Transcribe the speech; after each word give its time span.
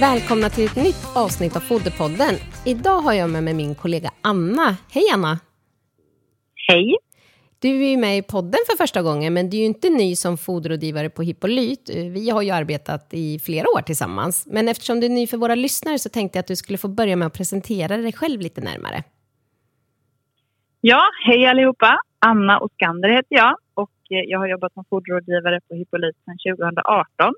Välkomna 0.00 0.50
till 0.50 0.64
ett 0.66 0.76
nytt 0.76 1.06
avsnitt 1.14 1.56
av 1.56 1.60
Foderpodden. 1.60 2.34
Idag 2.64 3.00
har 3.00 3.12
jag 3.12 3.30
med 3.30 3.42
mig 3.42 3.54
min 3.54 3.74
kollega 3.74 4.10
Anna. 4.22 4.76
Hej 4.90 5.04
Anna! 5.14 5.38
Hej. 6.68 6.96
Du 7.62 7.84
är 7.84 7.90
ju 7.90 7.96
med 7.96 8.18
i 8.18 8.22
podden 8.22 8.60
för 8.70 8.76
första 8.76 9.02
gången, 9.02 9.34
men 9.34 9.50
du 9.50 9.56
är 9.56 9.60
ju 9.60 9.66
inte 9.66 9.90
ny 9.90 10.16
som 10.16 10.36
foderrådgivare 10.36 11.10
på 11.10 11.22
Hippolyt. 11.22 11.90
Vi 11.94 12.30
har 12.30 12.42
ju 12.42 12.50
arbetat 12.50 13.14
i 13.14 13.38
flera 13.38 13.66
år 13.76 13.82
tillsammans. 13.82 14.46
Men 14.50 14.68
eftersom 14.68 15.00
du 15.00 15.06
är 15.06 15.10
ny 15.10 15.26
för 15.26 15.36
våra 15.36 15.54
lyssnare 15.54 15.98
så 15.98 16.08
tänkte 16.08 16.38
jag 16.38 16.40
att 16.40 16.46
du 16.46 16.56
skulle 16.56 16.78
få 16.78 16.88
börja 16.88 17.16
med 17.16 17.26
att 17.26 17.36
presentera 17.36 17.96
dig 17.96 18.12
själv 18.12 18.40
lite 18.40 18.60
närmare. 18.60 19.02
Ja, 20.80 21.02
hej 21.26 21.46
allihopa. 21.46 21.98
Anna 22.18 22.58
Oskander 22.60 23.08
heter 23.08 23.36
jag 23.36 23.56
och 23.74 23.90
eh, 24.10 24.24
jag 24.26 24.38
har 24.38 24.46
jobbat 24.46 24.72
som 24.72 24.84
foderrådgivare 24.90 25.60
på 25.68 25.74
Hippolyt 25.74 26.16
sedan 26.24 26.56
2018. 26.56 27.34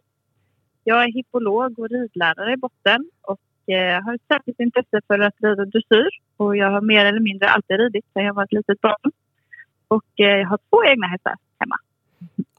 Jag 0.84 1.04
är 1.04 1.12
hippolog 1.12 1.78
och 1.78 1.90
ridlärare 1.90 2.52
i 2.52 2.56
botten 2.56 3.10
och 3.22 3.72
eh, 3.74 4.04
har 4.04 4.14
ett 4.14 4.26
särskilt 4.28 4.60
intresse 4.60 5.00
för 5.06 5.18
att 5.18 5.34
rida 5.38 5.64
dressyr. 5.64 6.10
Och 6.36 6.56
jag 6.56 6.70
har 6.70 6.80
mer 6.80 7.04
eller 7.04 7.20
mindre 7.20 7.48
alltid 7.48 7.76
ridit 7.78 8.04
sedan 8.12 8.24
jag 8.24 8.34
var 8.34 8.44
ett 8.44 8.52
litet 8.52 8.80
barn. 8.80 9.12
Och 9.92 10.20
eh, 10.20 10.26
jag 10.26 10.48
har 10.48 10.58
två 10.70 10.84
egna 10.84 11.06
hästar 11.06 11.34
hemma. 11.58 11.76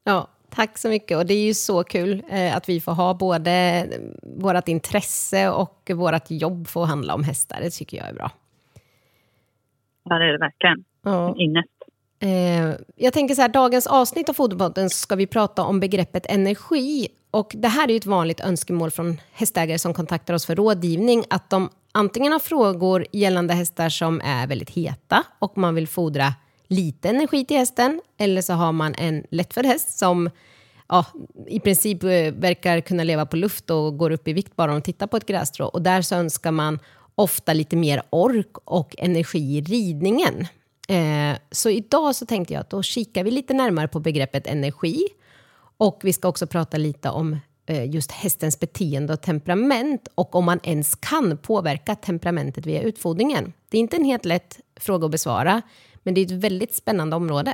Ja, 0.03 0.27
tack 0.49 0.77
så 0.77 0.89
mycket. 0.89 1.17
Och 1.17 1.25
det 1.25 1.33
är 1.33 1.45
ju 1.45 1.53
så 1.53 1.83
kul 1.83 2.23
eh, 2.29 2.57
att 2.57 2.69
vi 2.69 2.81
får 2.81 2.91
ha 2.91 3.13
både 3.13 3.87
vårt 4.23 4.67
intresse 4.67 5.49
och 5.49 5.91
vårt 5.93 6.31
jobb 6.31 6.67
får 6.67 6.85
handla 6.85 7.13
om 7.13 7.23
hästar. 7.23 7.59
Det 7.61 7.69
tycker 7.69 7.97
jag 7.97 8.07
är 8.09 8.13
bra. 8.13 8.31
Ja, 10.03 10.15
det 10.15 10.25
är 10.25 10.31
det 10.31 10.37
verkligen. 10.37 10.83
Ja. 11.03 11.35
Innest. 11.37 11.69
Eh, 12.19 12.75
jag 12.95 13.13
tänker 13.13 13.35
så 13.35 13.41
här, 13.41 13.49
dagens 13.49 13.87
avsnitt 13.87 14.29
av 14.29 14.33
Foderpodden 14.33 14.89
ska 14.89 15.15
vi 15.15 15.27
prata 15.27 15.63
om 15.63 15.79
begreppet 15.79 16.25
energi. 16.29 17.07
Och 17.31 17.51
det 17.55 17.67
här 17.67 17.87
är 17.87 17.91
ju 17.91 17.97
ett 17.97 18.05
vanligt 18.05 18.39
önskemål 18.39 18.91
från 18.91 19.17
hästägare 19.31 19.79
som 19.79 19.93
kontaktar 19.93 20.33
oss 20.33 20.45
för 20.45 20.55
rådgivning, 20.55 21.23
att 21.29 21.49
de 21.49 21.69
antingen 21.91 22.31
har 22.31 22.39
frågor 22.39 23.05
gällande 23.11 23.53
hästar 23.53 23.89
som 23.89 24.21
är 24.21 24.47
väldigt 24.47 24.69
heta 24.69 25.23
och 25.39 25.57
man 25.57 25.75
vill 25.75 25.87
fodra 25.87 26.33
lite 26.67 27.09
energi 27.09 27.45
till 27.45 27.57
hästen, 27.57 28.01
eller 28.17 28.41
så 28.41 28.53
har 28.53 28.71
man 28.71 28.95
en 28.95 29.23
lättfödd 29.29 29.65
häst 29.65 29.97
som 29.97 30.29
ja, 30.89 31.05
i 31.47 31.59
princip 31.59 32.03
eh, 32.03 32.33
verkar 32.33 32.81
kunna 32.81 33.03
leva 33.03 33.25
på 33.25 33.37
luft 33.37 33.69
och 33.69 33.97
går 33.97 34.11
upp 34.11 34.27
i 34.27 34.33
vikt 34.33 34.55
bara 34.55 34.71
om 34.71 34.77
de 34.77 34.81
tittar 34.81 35.07
på 35.07 35.17
ett 35.17 35.25
grässtrå. 35.25 35.65
Och 35.65 35.81
där 35.81 36.01
så 36.01 36.15
önskar 36.15 36.51
man 36.51 36.79
ofta 37.15 37.53
lite 37.53 37.75
mer 37.75 38.01
ork 38.09 38.57
och 38.65 38.95
energi 38.97 39.57
i 39.57 39.61
ridningen. 39.61 40.47
Eh, 40.87 41.37
så 41.51 41.69
idag 41.69 42.15
så 42.15 42.25
tänkte 42.25 42.53
jag 42.53 42.61
att 42.61 42.69
då 42.69 42.83
kikar 42.83 43.23
vi 43.23 43.31
lite 43.31 43.53
närmare 43.53 43.87
på 43.87 43.99
begreppet 43.99 44.47
energi. 44.47 45.07
Och 45.77 45.99
vi 46.03 46.13
ska 46.13 46.27
också 46.27 46.47
prata 46.47 46.77
lite 46.77 47.09
om 47.09 47.37
eh, 47.65 47.89
just 47.89 48.11
hästens 48.11 48.59
beteende 48.59 49.13
och 49.13 49.21
temperament 49.21 50.07
och 50.15 50.35
om 50.35 50.45
man 50.45 50.59
ens 50.63 50.95
kan 50.95 51.37
påverka 51.37 51.95
temperamentet 51.95 52.65
via 52.65 52.81
utfodringen. 52.81 53.53
Det 53.69 53.77
är 53.77 53.81
inte 53.81 53.97
en 53.97 54.05
helt 54.05 54.25
lätt 54.25 54.59
fråga 54.79 55.05
att 55.05 55.11
besvara, 55.11 55.61
men 56.03 56.13
det 56.13 56.21
är 56.21 56.25
ett 56.25 56.43
väldigt 56.43 56.73
spännande 56.73 57.15
område. 57.15 57.53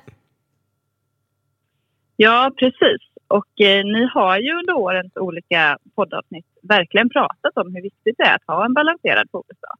Ja, 2.15 2.51
precis. 2.59 3.01
Och 3.27 3.61
eh, 3.61 3.85
ni 3.85 4.09
har 4.13 4.39
ju 4.39 4.51
under 4.59 4.73
årens 4.73 5.11
olika 5.15 5.77
poddavsnitt 5.95 6.45
verkligen 6.61 7.09
pratat 7.09 7.57
om 7.57 7.75
hur 7.75 7.81
viktigt 7.81 8.15
det 8.17 8.23
är 8.23 8.35
att 8.35 8.47
ha 8.47 8.65
en 8.65 8.73
balanserad 8.73 9.27
foderstat. 9.31 9.79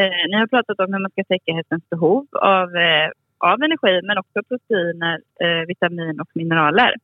Eh, 0.00 0.22
ni 0.30 0.36
har 0.36 0.46
pratat 0.46 0.80
om 0.80 0.92
hur 0.92 1.00
man 1.00 1.10
ska 1.10 1.24
täcka 1.24 1.52
hästens 1.52 1.90
behov 1.90 2.26
av, 2.32 2.76
eh, 2.76 3.10
av 3.38 3.62
energi 3.62 4.00
men 4.02 4.18
också 4.18 4.38
proteiner, 4.48 5.20
eh, 5.40 5.66
vitamin 5.66 6.20
och 6.20 6.30
mineraler. 6.34 6.94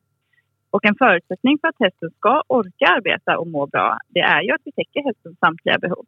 Och 0.69 0.85
en 0.85 0.95
förutsättning 0.95 1.57
för 1.61 1.67
att 1.67 1.79
hästen 1.79 2.09
ska 2.17 2.43
orka 2.47 2.85
arbeta 2.85 3.37
och 3.37 3.47
må 3.47 3.67
bra 3.67 3.99
det 4.07 4.19
är 4.19 4.41
ju 4.41 4.51
att 4.51 4.61
vi 4.65 4.71
täcker 4.71 5.03
hästens 5.03 5.39
samtliga 5.39 5.77
behov. 5.77 6.05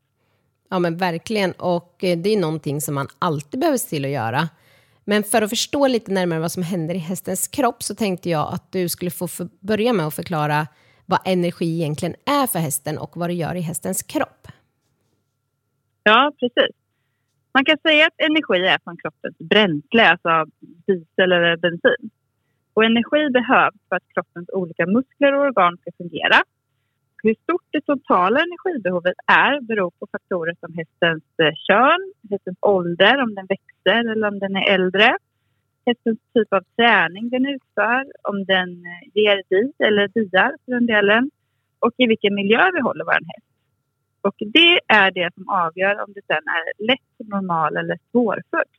Ja, 0.70 0.80
men 0.80 0.98
verkligen. 0.98 1.52
Och 1.52 2.04
eh, 2.04 2.18
det 2.18 2.30
är 2.30 2.40
någonting 2.40 2.82
som 2.82 2.96
man 2.96 3.08
alltid 3.20 3.60
behöver 3.60 3.78
se 3.78 3.90
till 3.90 4.06
att 4.06 4.12
göra. 4.12 4.42
Men 5.12 5.24
för 5.24 5.42
att 5.42 5.50
förstå 5.50 5.88
lite 5.88 6.12
närmare 6.12 6.40
vad 6.40 6.52
som 6.52 6.64
händer 6.64 6.96
i 6.96 6.98
hästens 6.98 7.48
kropp 7.48 7.84
så 7.84 7.96
tänkte 7.96 8.30
jag 8.30 8.54
att 8.54 8.72
du 8.72 8.90
skulle 8.90 9.12
få 9.12 9.28
för 9.28 9.48
börja 9.60 9.94
med 9.94 10.08
att 10.08 10.16
förklara 10.16 10.68
vad 11.06 11.20
energi 11.26 11.70
egentligen 11.82 12.16
är 12.26 12.48
för 12.48 12.60
hästen 12.60 12.98
och 12.98 13.12
vad 13.18 13.30
det 13.30 13.34
gör 13.34 13.56
i 13.56 13.62
hästens 13.62 14.04
kropp. 14.04 14.48
Ja, 16.04 16.32
precis. 16.40 16.76
Man 17.54 17.66
kan 17.66 17.78
säga 17.78 18.08
att 18.08 18.14
energi 18.18 18.68
är 18.68 18.80
från 18.84 18.98
kroppens 18.98 19.38
bränsle, 19.38 20.10
alltså 20.10 20.46
diesel 20.60 21.32
eller 21.32 21.58
bensin. 21.58 22.10
Och 22.74 22.84
energi 22.86 23.30
behövs 23.30 23.82
för 23.90 23.96
att 23.96 24.08
kroppens 24.14 24.50
olika 24.50 24.86
muskler 24.86 25.34
och 25.34 25.42
organ 25.42 25.78
ska 25.78 25.92
fungera. 25.98 26.44
Hur 27.24 27.36
stort 27.44 27.68
det 27.72 27.82
totala 27.82 28.40
energibehovet 28.40 29.16
är 29.28 29.62
beror 29.62 29.92
på 30.00 30.08
faktorer 30.12 30.56
som 30.60 30.74
hästens 30.74 31.24
eh, 31.44 31.54
kön, 31.68 32.14
hästens 32.30 32.58
ålder, 32.62 33.24
om 33.24 33.36
den 33.36 33.46
växer 33.46 34.12
eller 34.12 34.28
om 34.28 34.40
den 34.40 34.56
är 34.56 34.74
äldre, 34.74 35.18
hästens 35.86 36.20
typ 36.34 36.54
av 36.54 36.64
träning 36.76 37.30
den 37.30 37.46
utför, 37.46 38.06
om 38.22 38.46
den 38.46 38.70
eh, 38.70 39.02
ger 39.14 39.44
di 39.50 39.86
eller 39.86 40.08
diar 40.08 40.56
för 40.66 40.72
den 40.72 40.86
delen 40.86 41.32
och 41.80 41.94
i 41.98 42.06
vilken 42.08 42.36
miljö 42.36 42.72
vi 42.74 42.82
håller 42.82 43.06
vår 43.06 43.12
häst. 43.32 43.48
Och 44.22 44.36
det 44.38 44.80
är 44.88 45.12
det 45.12 45.34
som 45.34 45.50
avgör 45.50 46.04
om 46.04 46.14
det 46.14 46.22
sen 46.28 46.46
är 46.58 46.86
lätt, 46.88 47.30
normal 47.30 47.78
eller 47.78 47.98
svårfödd. 48.12 48.72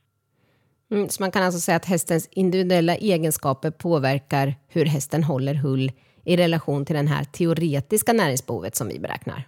Mm, 0.90 1.08
så 1.08 1.22
man 1.22 1.30
kan 1.30 1.42
alltså 1.42 1.60
säga 1.60 1.76
att 1.76 1.84
hästens 1.84 2.28
individuella 2.30 2.94
egenskaper 2.96 3.70
påverkar 3.70 4.54
hur 4.68 4.84
hästen 4.84 5.24
håller 5.24 5.54
hull 5.54 5.92
i 6.24 6.36
relation 6.36 6.84
till 6.84 6.96
det 6.96 7.08
här 7.08 7.24
teoretiska 7.24 8.12
näringsbehovet 8.12 8.76
som 8.76 8.88
vi 8.88 8.98
beräknar. 8.98 9.44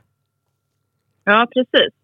Ja, 1.25 1.47
precis. 1.55 1.95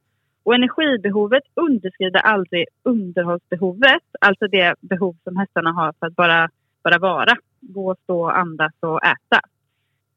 Och 0.43 0.55
energibehovet 0.55 1.43
underskrider 1.55 2.21
aldrig 2.21 2.67
underhållsbehovet, 2.83 4.03
alltså 4.21 4.47
det 4.47 4.75
behov 4.81 5.17
som 5.25 5.37
hästarna 5.37 5.73
har 5.73 5.95
för 6.01 6.07
att 6.07 6.17
bara, 6.17 6.49
bara 6.85 6.99
vara, 6.99 7.37
gå, 7.61 7.97
stå, 8.05 8.29
andas 8.29 8.73
och 8.81 9.05
äta. 9.05 9.41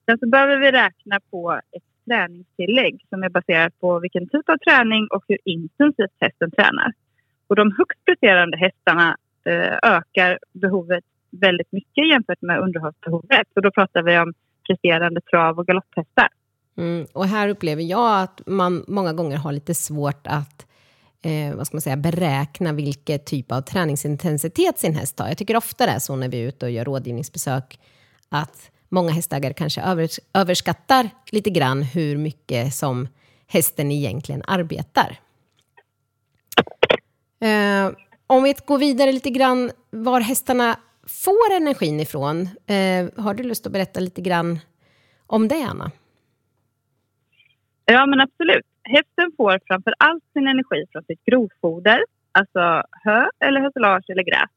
Sen 0.06 0.18
så 0.20 0.28
behöver 0.28 0.58
vi 0.58 0.72
räkna 0.72 1.20
på 1.32 1.62
ett 1.72 1.84
träningstillägg 2.06 3.06
som 3.10 3.24
är 3.24 3.30
baserat 3.30 3.80
på 3.80 4.00
vilken 4.00 4.30
typ 4.30 4.50
av 4.50 4.58
träning 4.58 5.08
och 5.08 5.24
hur 5.28 5.38
intensivt 5.46 6.18
hästen 6.20 6.52
tränar. 6.52 6.94
Och 7.48 7.56
de 7.56 7.72
högst 7.78 8.06
presterande 8.06 8.58
hästarna 8.58 9.18
eh, 9.46 9.78
ökar 9.84 10.40
behovet 10.54 11.04
väldigt 11.42 11.72
mycket 11.72 12.10
jämfört 12.10 12.42
med 12.42 12.60
underhållsbehovet. 12.60 13.48
Och 13.56 13.62
då 13.62 13.72
pratar 13.72 14.04
vi 14.04 14.20
om 14.20 14.34
presterande 14.68 15.22
trav 15.22 15.60
och 15.60 15.68
galopphästar. 15.68 16.28
Mm, 16.78 17.06
och 17.14 17.26
här 17.26 17.50
upplever 17.50 17.84
jag 17.84 18.22
att 18.22 18.42
man 18.46 18.86
många 18.88 19.14
gånger 19.14 19.38
har 19.38 19.52
lite 19.52 19.74
svårt 19.74 20.28
att 20.28 20.66
eh, 21.22 21.56
vad 21.56 21.68
ska 21.68 21.76
man 21.76 21.82
säga, 21.82 21.98
beräkna 21.98 22.74
vilken 22.74 23.20
typ 23.20 23.52
av 23.52 23.62
träningsintensitet 23.62 24.80
sin 24.80 24.96
häst 24.96 25.20
har. 25.20 25.28
Jag 25.28 25.38
tycker 25.38 25.56
ofta 25.56 25.86
det 25.86 25.92
är 25.92 26.00
så 26.00 26.16
när 26.16 26.30
vi 26.30 26.44
är 26.44 26.48
ute 26.48 26.66
och 26.66 26.72
gör 26.72 26.86
rådgivningsbesök, 26.86 27.80
att 28.30 28.72
många 28.90 29.12
hästägare 29.12 29.54
kanske 29.54 29.82
övers 29.82 30.20
överskattar 30.34 31.10
lite 31.32 31.50
grann 31.50 31.84
hur 31.84 32.18
mycket 32.18 32.74
som 32.74 33.08
hästen 33.48 33.92
egentligen 33.92 34.44
arbetar. 34.48 35.20
Eh, 37.42 37.92
om 38.28 38.44
vi 38.44 38.56
går 38.66 38.78
vidare 38.78 39.12
lite 39.12 39.30
grann 39.30 39.72
var 39.90 40.22
hästarna 40.22 40.80
får 41.08 41.56
energin 41.58 42.00
ifrån. 42.00 42.42
Eh, 42.42 43.24
har 43.24 43.34
du 43.34 43.44
lust 43.44 43.66
att 43.66 43.74
berätta 43.74 44.00
lite 44.00 44.22
grann 44.22 44.60
om 45.28 45.48
det, 45.48 45.64
Anna? 45.70 45.92
Ja, 47.86 48.06
men 48.06 48.22
absolut. 48.22 48.66
Hästen 48.84 49.32
får 49.38 49.60
framför 49.68 49.94
allt 49.98 50.24
sin 50.34 50.48
energi 50.48 50.86
från 50.92 51.04
sitt 51.04 51.26
grovfoder, 51.26 52.04
alltså 52.32 52.84
hö 52.92 53.30
eller 53.40 53.62
hösilage 53.62 54.10
eller 54.10 54.24
gräs. 54.24 54.50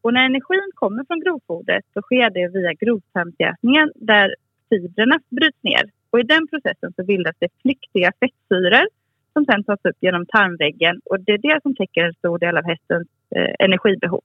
Och 0.00 0.14
när 0.14 0.24
energin 0.24 0.70
kommer 0.74 1.04
från 1.04 1.20
grovfodret 1.20 1.84
så 1.94 2.02
sker 2.02 2.30
det 2.30 2.48
via 2.48 2.72
grovtarmsätningen 2.72 3.92
där 3.94 4.34
fibrerna 4.68 5.20
bryts 5.30 5.62
ner. 5.62 5.84
Och 6.10 6.20
i 6.20 6.22
den 6.22 6.48
processen 6.48 6.92
så 6.96 7.04
bildas 7.04 7.36
det 7.38 7.48
flyktiga 7.62 8.12
fettsyror 8.20 8.86
som 9.32 9.44
sen 9.44 9.64
tas 9.64 9.80
upp 9.84 9.96
genom 10.00 10.26
tarmväggen 10.26 11.00
och 11.04 11.20
det 11.20 11.32
är 11.32 11.38
det 11.38 11.62
som 11.62 11.74
täcker 11.74 12.02
en 12.04 12.14
stor 12.14 12.38
del 12.38 12.56
av 12.56 12.64
hästens 12.64 13.08
eh, 13.36 13.54
energibehov. 13.58 14.22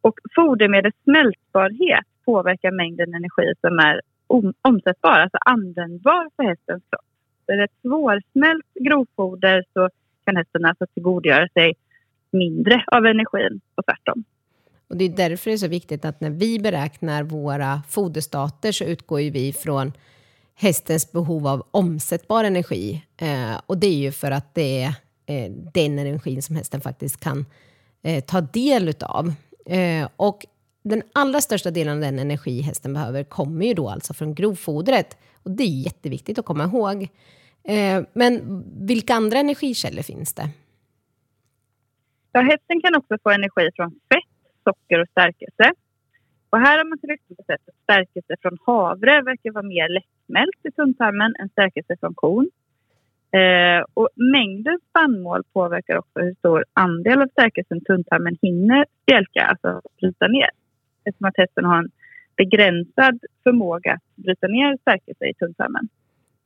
Och 0.00 0.18
fodermedlets 0.34 0.96
smältbarhet 1.02 2.04
påverkar 2.24 2.70
mängden 2.70 3.14
energi 3.14 3.52
som 3.60 3.78
är 3.78 4.00
om, 4.26 4.54
omsättbar, 4.62 5.18
alltså 5.18 5.38
användbar 5.40 6.30
för 6.36 6.42
hästens 6.42 6.82
kropp. 6.90 7.04
Är 7.46 7.56
det 7.56 7.64
ett 7.64 7.80
svårsmält 7.82 8.66
grovfoder 8.74 9.64
så 9.72 9.88
kan 10.24 10.36
hästen 10.36 10.64
alltså 10.64 10.86
tillgodogöra 10.94 11.48
sig 11.48 11.74
mindre 12.30 12.84
av 12.86 13.06
energin 13.06 13.60
och 13.74 13.84
tvärtom. 13.86 14.24
Och 14.88 14.96
det 14.96 15.04
är 15.04 15.08
därför 15.08 15.50
det 15.50 15.54
är 15.54 15.58
så 15.58 15.68
viktigt 15.68 16.04
att 16.04 16.20
när 16.20 16.30
vi 16.30 16.58
beräknar 16.58 17.22
våra 17.22 17.82
foderstater 17.88 18.72
så 18.72 18.84
utgår 18.84 19.20
ju 19.20 19.30
vi 19.30 19.52
från 19.52 19.92
hästens 20.54 21.12
behov 21.12 21.46
av 21.46 21.66
omsättbar 21.70 22.44
energi. 22.44 23.04
Eh, 23.16 23.60
och 23.66 23.78
det 23.78 23.86
är 23.86 23.98
ju 23.98 24.12
för 24.12 24.30
att 24.30 24.54
det 24.54 24.82
är 24.82 24.88
eh, 25.26 25.50
den 25.74 25.98
energin 25.98 26.42
som 26.42 26.56
hästen 26.56 26.80
faktiskt 26.80 27.20
kan 27.20 27.46
eh, 28.02 28.24
ta 28.24 28.40
del 28.40 28.88
utav. 28.88 29.32
Eh, 29.68 30.08
och 30.16 30.46
den 30.82 31.02
allra 31.12 31.40
största 31.40 31.70
delen 31.70 31.94
av 31.94 32.00
den 32.00 32.18
energi 32.18 32.60
hästen 32.60 32.92
behöver 32.92 33.24
kommer 33.24 33.66
ju 33.66 33.74
då 33.74 33.88
alltså 33.88 34.14
från 34.14 34.34
grovfodret. 34.34 35.18
Och 35.42 35.50
det 35.50 35.62
är 35.62 35.84
jätteviktigt 35.84 36.38
att 36.38 36.44
komma 36.44 36.64
ihåg. 36.64 37.08
Eh, 37.64 38.02
men 38.12 38.62
vilka 38.86 39.14
andra 39.14 39.38
energikällor 39.38 40.02
finns 40.02 40.34
det? 40.34 40.48
Ja, 42.32 42.40
hästen 42.40 42.80
kan 42.82 42.94
också 42.96 43.16
få 43.22 43.30
energi 43.30 43.70
från 43.76 43.90
fett, 43.90 44.52
socker 44.64 45.00
och 45.00 45.08
stärkelse. 45.08 45.72
Och 46.50 46.58
här 46.58 46.78
har 46.78 46.84
man 46.84 46.98
till 46.98 47.10
exempel 47.10 47.44
sett 47.46 47.68
att 47.68 47.82
stärkelse 47.82 48.36
från 48.42 48.58
havre 48.66 49.22
verkar 49.22 49.50
vara 49.50 49.64
mer 49.64 49.88
lättsmält 49.88 50.60
i 50.68 50.70
tunntarmen 50.70 51.34
än 51.40 51.48
stärkelse 51.48 51.96
från 52.00 52.14
kon. 52.14 52.50
Eh, 53.30 53.84
och 53.94 54.08
mängden 54.16 54.78
spannmål 54.88 55.42
påverkar 55.52 55.98
också 55.98 56.20
hur 56.20 56.34
stor 56.34 56.64
andel 56.72 57.22
av 57.22 57.28
stärkelsen 57.28 57.80
tunntarmen 57.80 58.36
hinner 58.42 58.84
spjälka, 59.02 59.42
alltså 59.44 59.88
bryta 60.00 60.26
ner. 60.26 60.50
Eftersom 61.04 61.26
att 61.26 61.36
hästen 61.36 61.64
har 61.64 61.78
en 61.78 61.90
begränsad 62.36 63.20
förmåga 63.42 63.92
att 63.92 64.24
bryta 64.24 64.46
ner 64.46 64.76
stärkelse 64.80 65.24
i 65.26 65.34
tunntarmen. 65.34 65.88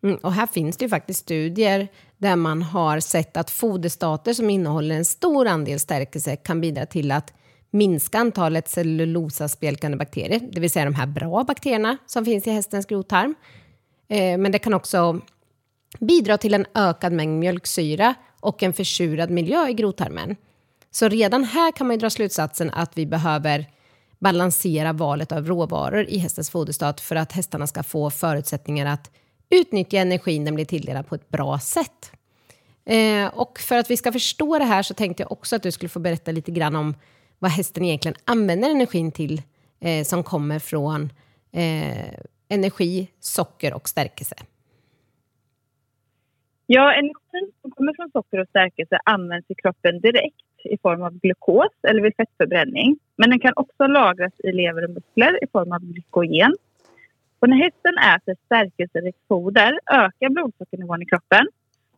Mm, 0.03 0.17
och 0.23 0.33
här 0.33 0.47
finns 0.47 0.77
det 0.77 0.85
ju 0.85 0.89
faktiskt 0.89 1.21
studier 1.21 1.89
där 2.19 2.37
man 2.37 2.63
har 2.63 3.01
sett 3.01 3.37
att 3.37 3.51
foderstater 3.51 4.33
som 4.33 4.51
innehåller 4.51 4.95
en 4.95 5.05
stor 5.05 5.47
andel 5.47 5.79
stärkelse 5.79 6.37
kan 6.37 6.61
bidra 6.61 6.87
till 6.87 7.13
att 7.13 7.35
minska 7.71 8.19
antalet 8.19 8.69
cellulosaspjälkande 8.69 9.97
bakterier, 9.97 10.41
det 10.53 10.61
vill 10.61 10.71
säga 10.71 10.85
de 10.85 10.95
här 10.95 11.07
bra 11.07 11.45
bakterierna 11.45 11.97
som 12.07 12.25
finns 12.25 12.47
i 12.47 12.51
hästens 12.51 12.87
grovtarm. 12.87 13.35
Eh, 14.09 14.39
men 14.39 14.53
det 14.53 14.59
kan 14.59 14.75
också 14.75 15.21
bidra 15.99 16.39
till 16.39 16.55
en 16.55 16.67
ökad 16.75 17.13
mängd 17.13 17.39
mjölksyra 17.39 18.15
och 18.41 18.63
en 18.63 18.73
försurad 18.73 19.31
miljö 19.31 19.69
i 19.69 19.73
grovtarmen. 19.73 20.37
Så 20.91 21.09
redan 21.09 21.45
här 21.45 21.73
kan 21.73 21.87
man 21.87 21.99
dra 21.99 22.11
slutsatsen 22.11 22.71
att 22.71 22.99
vi 22.99 23.07
behöver 23.07 23.67
balansera 24.19 24.93
valet 24.93 25.33
av 25.33 25.47
råvaror 25.47 26.05
i 26.09 26.19
hästens 26.19 26.51
foderstat 26.51 27.01
för 27.01 27.17
att 27.17 27.33
hästarna 27.33 27.67
ska 27.67 27.83
få 27.83 28.11
förutsättningar 28.11 28.87
att 28.87 29.11
utnyttja 29.51 29.99
energin 29.99 30.45
den 30.45 30.55
blir 30.55 30.65
tilldelad 30.65 31.07
på 31.07 31.15
ett 31.15 31.29
bra 31.29 31.59
sätt. 31.59 32.13
Eh, 32.85 33.27
och 33.27 33.59
för 33.59 33.77
att 33.77 33.91
vi 33.91 33.97
ska 33.97 34.13
förstå 34.13 34.59
det 34.59 34.65
här 34.65 34.83
så 34.83 34.95
tänkte 34.95 35.23
jag 35.23 35.33
också 35.33 35.57
att 35.57 35.63
du 35.63 35.73
skulle 35.73 35.89
få 35.89 35.99
berätta 35.99 36.33
lite 36.33 36.51
grann 36.51 36.77
om 36.77 36.95
vad 37.39 37.51
hästen 37.51 37.85
egentligen 37.85 38.17
använder 38.25 38.71
energin 38.71 39.13
till 39.13 39.43
eh, 39.81 40.05
som 40.05 40.23
kommer 40.23 40.59
från 40.59 41.13
eh, 41.53 42.15
energi, 42.49 43.09
socker 43.21 43.75
och 43.75 43.89
stärkelse. 43.89 44.37
Ja, 46.75 46.93
energin 46.93 47.53
som 47.63 47.71
kommer 47.71 47.93
från 47.95 48.11
socker 48.11 48.41
och 48.41 48.49
stärkelse 48.49 48.99
används 49.05 49.51
i 49.51 49.55
kroppen 49.55 50.01
direkt 50.01 50.47
i 50.65 50.79
form 50.83 51.03
av 51.03 51.13
glukos 51.19 51.75
eller 51.89 52.03
vid 52.03 52.17
fettförbränning. 52.17 52.99
Men 53.17 53.31
den 53.31 53.39
kan 53.39 53.53
också 53.57 53.87
lagras 53.87 54.33
i 54.39 54.53
lever 54.53 54.85
och 54.85 54.91
muskler 54.91 55.45
i 55.45 55.47
form 55.53 55.73
av 55.73 55.81
glykogen. 55.81 56.53
Och 57.39 57.49
när 57.49 57.57
hästen 57.57 57.95
äter 57.99 58.37
stärkelserikt 58.45 59.19
foder 59.29 59.79
ökar 59.93 60.29
blodsockernivån 60.29 61.03
i 61.03 61.07
kroppen 61.07 61.47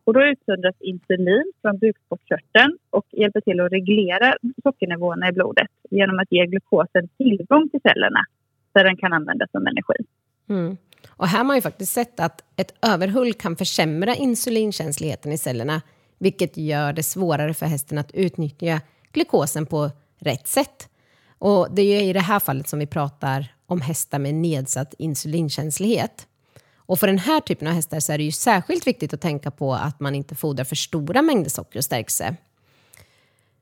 och 0.03 0.13
då 0.13 0.23
utsöndras 0.23 0.75
insulin 0.79 1.51
från 1.61 1.77
bukspottkörteln 1.77 2.77
och 2.89 3.05
hjälper 3.11 3.41
till 3.41 3.59
att 3.59 3.71
reglera 3.71 4.35
sockernivåerna 4.63 5.29
i 5.29 5.31
blodet 5.31 5.71
genom 5.89 6.19
att 6.19 6.31
ge 6.31 6.45
glukosen 6.45 7.07
tillgång 7.17 7.69
till 7.69 7.81
cellerna 7.81 8.21
där 8.73 8.83
den 8.83 8.97
kan 8.97 9.13
användas 9.13 9.51
som 9.51 9.67
energi. 9.67 9.99
Mm. 10.49 10.77
Och 11.07 11.27
här 11.27 11.37
har 11.37 11.45
man 11.45 11.55
ju 11.55 11.61
faktiskt 11.61 11.93
sett 11.93 12.19
att 12.19 12.43
ett 12.55 12.73
överhull 12.81 13.33
kan 13.33 13.55
försämra 13.55 14.15
insulinkänsligheten 14.15 15.31
i 15.31 15.37
cellerna 15.37 15.81
vilket 16.17 16.57
gör 16.57 16.93
det 16.93 17.03
svårare 17.03 17.53
för 17.53 17.65
hästen 17.65 17.97
att 17.97 18.11
utnyttja 18.11 18.81
glukosen 19.11 19.65
på 19.65 19.91
rätt 20.19 20.47
sätt. 20.47 20.89
Och 21.37 21.67
det 21.71 21.81
är 21.81 22.01
i 22.01 22.13
det 22.13 22.19
här 22.19 22.39
fallet 22.39 22.69
som 22.69 22.79
vi 22.79 22.87
pratar 22.87 23.55
om 23.65 23.81
hästar 23.81 24.19
med 24.19 24.35
nedsatt 24.35 24.93
insulinkänslighet. 24.97 26.27
Och 26.77 26.99
för 26.99 27.07
den 27.07 27.19
här 27.19 27.39
typen 27.39 27.67
av 27.67 27.73
hästar 27.73 27.99
så 27.99 28.13
är 28.13 28.17
det 28.17 28.23
ju 28.23 28.31
särskilt 28.31 28.87
viktigt 28.87 29.13
att 29.13 29.21
tänka 29.21 29.51
på 29.51 29.73
att 29.73 29.99
man 29.99 30.15
inte 30.15 30.35
fodrar 30.35 30.63
för 30.63 30.75
stora 30.75 31.21
mängder 31.21 31.49
socker 31.49 31.79
och 31.79 31.85
stärkelse. 31.85 32.35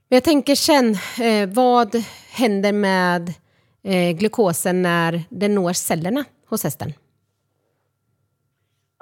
Men 0.09 0.15
jag 0.15 0.23
tänker 0.23 0.55
sen, 0.55 0.97
eh, 1.21 1.49
vad 1.49 2.03
händer 2.31 2.71
med 2.71 3.33
eh, 3.83 4.11
glukosen 4.11 4.81
när 4.81 5.23
den 5.29 5.55
når 5.55 5.73
cellerna 5.73 6.23
hos 6.49 6.63
hästen? 6.63 6.93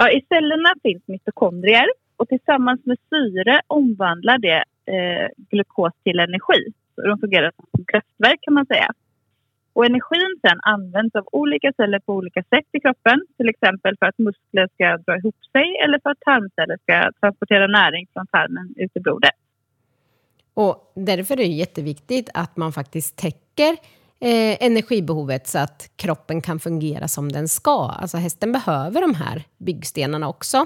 Ja, 0.01 0.12
I 0.12 0.21
cellerna 0.30 0.74
finns 0.83 1.03
mitokondrier 1.07 1.89
och 2.18 2.27
tillsammans 2.30 2.81
med 2.86 2.98
syre 3.09 3.62
omvandlar 3.68 4.38
det 4.38 4.63
eh, 4.94 5.27
glukos 5.51 5.94
till 6.03 6.19
energi. 6.19 6.62
Så 6.95 7.01
de 7.01 7.19
fungerar 7.19 7.51
som 7.75 7.86
kraftverk 7.86 8.39
kan 8.42 8.53
man 8.53 8.65
säga. 8.65 8.89
Och 9.74 9.86
energin 9.86 10.39
sen 10.42 10.59
används 10.62 11.15
av 11.15 11.27
olika 11.31 11.74
celler 11.77 12.00
på 12.00 12.13
olika 12.13 12.44
sätt 12.44 12.65
i 12.71 12.80
kroppen. 12.80 13.25
Till 13.38 13.50
exempel 13.50 13.95
för 14.00 14.06
att 14.06 14.18
muskler 14.18 14.68
ska 14.74 14.98
dra 14.98 15.18
ihop 15.18 15.39
sig 15.51 15.68
eller 15.83 16.00
för 16.03 16.09
att 16.09 16.19
tarmceller 16.19 16.77
ska 16.83 17.12
transportera 17.19 17.68
näring 17.68 18.07
från 18.13 18.27
tarmen 18.27 18.74
ut 18.77 18.92
i 18.98 19.00
blodet. 19.00 19.36
Och 20.53 20.92
därför 20.95 21.33
är 21.33 21.38
det 21.38 21.44
jätteviktigt 21.65 22.30
att 22.33 22.57
man 22.57 22.71
faktiskt 22.71 23.18
täcker 23.18 23.77
eh, 24.22 24.58
energibehovet 24.64 25.48
så 25.48 25.60
att 25.60 25.90
kroppen 25.96 26.42
kan 26.42 26.60
fungera 26.60 27.08
som 27.08 27.32
den 27.32 27.48
ska. 27.48 27.90
Alltså 27.90 28.18
hästen 28.18 28.52
behöver 28.52 29.02
de 29.02 29.16
här 29.16 29.44
byggstenarna 29.58 30.30
också. 30.30 30.66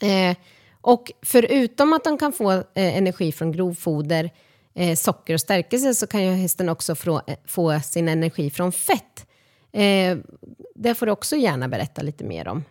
Eh, 0.00 0.36
och 0.80 1.12
förutom 1.22 1.92
att 1.92 2.04
de 2.04 2.18
kan 2.18 2.32
få 2.32 2.52
eh, 2.52 2.62
energi 2.74 3.32
från 3.32 3.52
grovfoder 3.52 4.30
eh, 4.74 4.96
socker 4.96 5.34
och 5.34 5.40
stärkelse 5.40 5.94
så 5.94 6.06
kan 6.06 6.24
ju 6.24 6.30
hästen 6.30 6.68
också 6.68 6.94
få, 6.94 7.22
eh, 7.26 7.36
få 7.46 7.80
sin 7.80 8.08
energi 8.08 8.50
från 8.50 8.72
fett. 8.72 9.26
Eh, 9.72 10.18
det 10.74 10.94
får 10.94 11.06
du 11.06 11.12
också 11.12 11.36
gärna 11.36 11.68
berätta 11.68 12.02
lite 12.02 12.24
mer 12.24 12.48
om. 12.48 12.64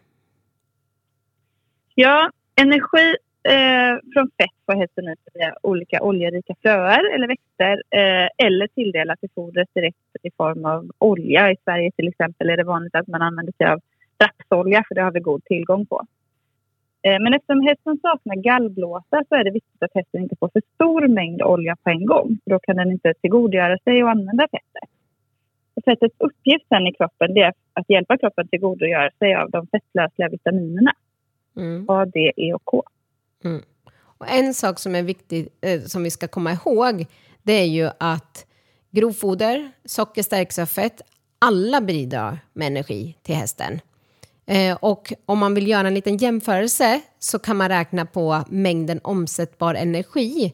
Ja, 1.96 2.32
energi 2.56 3.16
eh, 3.44 4.00
från 4.14 4.30
fett 4.38 4.58
får 4.66 4.74
hästen 4.74 5.08
ut 5.08 5.20
via 5.34 5.56
olika 5.64 6.02
oljerika 6.02 6.56
fröer 6.62 7.16
eller 7.16 7.28
växter 7.28 7.84
eh, 7.90 8.48
eller 8.48 8.68
tilldelat 8.68 9.24
i 9.24 9.28
fodret 9.36 9.70
direkt 9.74 9.98
i 10.24 10.32
form 10.38 10.66
av 10.66 10.92
olja. 10.98 11.52
I 11.52 11.56
Sverige 11.64 11.92
till 11.92 12.08
exempel 12.08 12.50
är 12.50 12.58
det 12.58 12.64
vanligt 12.64 12.96
att 12.96 13.08
man 13.08 13.22
använder 13.22 13.54
sig 13.58 13.68
av 13.68 13.80
rapsolja 14.24 14.84
för 14.88 14.96
det 14.96 15.02
har 15.02 15.12
vi 15.12 15.20
god 15.20 15.46
tillgång 15.46 15.86
på. 15.86 16.06
Eh, 17.04 17.20
men 17.20 17.34
eftersom 17.34 17.62
hästen 17.62 17.98
saknar 18.02 18.36
gallblåsa 18.36 19.24
så 19.30 19.36
är 19.36 19.44
det 19.44 19.52
viktigt 19.52 19.84
att 19.84 19.94
hästen 19.94 20.22
inte 20.22 20.36
får 20.40 20.50
för 20.50 20.62
stor 20.76 21.08
mängd 21.08 21.42
olja 21.42 21.76
på 21.84 21.90
en 21.90 22.06
gång. 22.06 22.38
Då 22.46 22.60
kan 22.60 22.76
den 22.76 22.92
inte 22.92 23.14
tillgodogöra 23.22 23.78
sig 23.78 24.04
och 24.04 24.10
använda 24.10 24.48
fettet. 24.52 24.90
Fettets 25.86 26.16
uppgift 26.18 26.68
sen 26.70 26.88
i 26.88 26.94
kroppen 26.94 27.38
är 27.38 27.54
att 27.74 27.90
hjälpa 27.90 28.18
kroppen 28.18 28.48
tillgodogöra 28.48 29.10
sig 29.20 29.36
av 29.36 29.52
de 29.52 29.68
fettlösliga 29.68 30.30
vitaminerna. 30.30 30.92
Mm. 31.58 31.86
A, 31.90 32.06
D, 32.06 32.32
E 32.36 32.54
och 32.54 32.66
K. 32.66 32.84
Mm. 33.44 33.62
Och 34.22 34.30
en 34.30 34.54
sak 34.54 34.80
som 34.80 34.96
är 34.96 35.04
viktig, 35.04 35.48
eh, 35.62 35.82
som 35.82 36.04
vi 36.04 36.12
ska 36.12 36.28
komma 36.28 36.52
ihåg, 36.52 37.06
det 37.44 37.54
är 37.54 37.66
ju 37.66 37.90
att 38.00 38.46
grovfoder, 38.92 39.72
socker, 39.86 40.24
stärkelse 40.24 40.62
och 40.62 40.70
fett, 40.70 41.02
alla 41.40 41.82
bidrar 41.82 42.40
med 42.54 42.68
energi 42.68 43.18
till 43.24 43.36
hästen. 43.36 43.82
Eh, 44.46 44.78
och 44.82 45.14
om 45.26 45.40
man 45.40 45.54
vill 45.54 45.68
göra 45.68 45.88
en 45.88 45.94
liten 45.94 46.18
jämförelse 46.18 47.02
så 47.20 47.40
kan 47.40 47.58
man 47.58 47.70
räkna 47.70 48.06
på 48.06 48.44
mängden 48.50 49.00
omsättbar 49.04 49.76
energi 49.76 50.54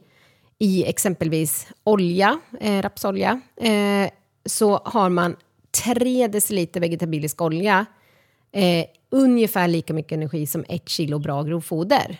i 0.59 0.85
exempelvis 0.85 1.67
olja, 1.83 2.39
eh, 2.59 2.81
rapsolja. 2.81 3.41
Eh, 3.55 4.09
så 4.45 4.77
har 4.85 5.09
man 5.09 5.35
3 5.83 6.27
deciliter 6.27 6.79
vegetabilisk 6.79 7.41
olja 7.41 7.85
eh, 8.51 8.85
ungefär 9.09 9.67
lika 9.67 9.93
mycket 9.93 10.11
energi 10.11 10.47
som 10.47 10.65
ett 10.69 10.89
kilo 10.89 11.19
bra 11.19 11.43
grovfoder. 11.43 12.17